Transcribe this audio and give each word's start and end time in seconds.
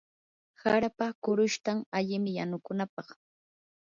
harapa 0.61 1.05
qurushtan 1.23 1.79
alimi 1.97 2.31
yanukunapaq. 2.37 3.07